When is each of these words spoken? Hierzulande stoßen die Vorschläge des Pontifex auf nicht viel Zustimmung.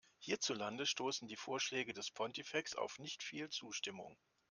Hierzulande 0.17 0.87
stoßen 0.87 1.27
die 1.27 1.35
Vorschläge 1.35 1.93
des 1.93 2.09
Pontifex 2.09 2.73
auf 2.75 2.97
nicht 2.97 3.21
viel 3.21 3.51
Zustimmung. 3.51 4.17